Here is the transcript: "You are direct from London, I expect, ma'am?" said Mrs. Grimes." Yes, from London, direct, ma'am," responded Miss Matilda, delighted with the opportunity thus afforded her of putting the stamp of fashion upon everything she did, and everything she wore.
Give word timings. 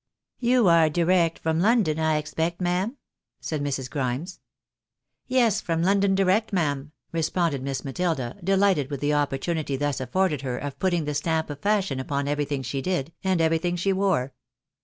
"You 0.49 0.67
are 0.67 0.89
direct 0.89 1.37
from 1.37 1.59
London, 1.59 1.99
I 1.99 2.17
expect, 2.17 2.59
ma'am?" 2.59 2.97
said 3.49 3.61
Mrs. 3.63 3.87
Grimes." 3.87 4.39
Yes, 5.27 5.61
from 5.61 5.83
London, 5.83 6.15
direct, 6.15 6.51
ma'am," 6.51 6.91
responded 7.11 7.61
Miss 7.61 7.85
Matilda, 7.85 8.35
delighted 8.43 8.89
with 8.89 8.99
the 8.99 9.13
opportunity 9.13 9.75
thus 9.75 9.99
afforded 10.01 10.41
her 10.41 10.57
of 10.57 10.79
putting 10.79 11.05
the 11.05 11.13
stamp 11.13 11.51
of 11.51 11.59
fashion 11.59 11.99
upon 11.99 12.27
everything 12.27 12.63
she 12.63 12.81
did, 12.81 13.13
and 13.23 13.39
everything 13.39 13.75
she 13.75 13.93
wore. 13.93 14.33